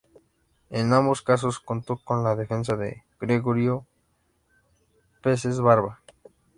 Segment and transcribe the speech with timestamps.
[0.71, 3.85] En ambos casos contó con la defensa de Gregorio
[5.21, 6.01] Peces-Barba.